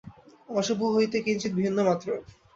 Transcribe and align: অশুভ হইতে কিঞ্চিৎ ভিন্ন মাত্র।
অশুভ 0.49 0.79
হইতে 0.95 1.17
কিঞ্চিৎ 1.25 1.51
ভিন্ন 1.59 1.77
মাত্র। 1.89 2.07